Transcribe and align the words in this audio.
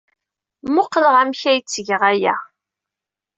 Mmuqqel 0.67 1.03
amek 1.19 1.41
ay 1.51 1.59
ttgeɣ 1.61 2.01
aya! 2.11 2.35